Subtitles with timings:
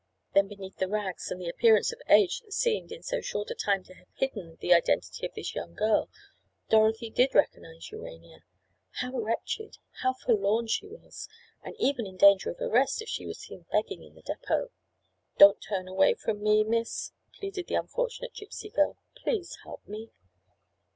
[0.33, 3.53] Then beneath the rags and the appearance of age that seemed, in so short a
[3.53, 6.09] time to have hidden the identity of this young girl,
[6.69, 8.43] Dorothy did recognize Urania.
[8.93, 11.29] How wretched—how forlorn she was;
[11.61, 14.71] and even in danger of arrest if she was seen begging in the depot.
[15.37, 18.97] "Don't turn away from me, Miss!" pleaded the unfortunate Gypsy girl.
[19.15, 20.09] "Please help me!"